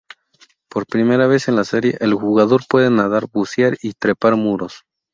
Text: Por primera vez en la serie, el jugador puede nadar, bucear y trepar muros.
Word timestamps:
Por 0.67 0.87
primera 0.87 1.27
vez 1.27 1.47
en 1.47 1.55
la 1.55 1.63
serie, 1.63 1.95
el 1.99 2.15
jugador 2.15 2.61
puede 2.67 2.89
nadar, 2.89 3.27
bucear 3.31 3.77
y 3.83 3.93
trepar 3.93 4.35
muros. 4.35 4.81